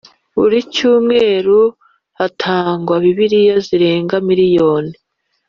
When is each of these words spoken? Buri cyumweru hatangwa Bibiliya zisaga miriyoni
Buri 0.37 0.59
cyumweru 0.73 1.59
hatangwa 2.19 2.95
Bibiliya 3.03 3.55
zisaga 3.67 4.15
miriyoni 4.27 4.93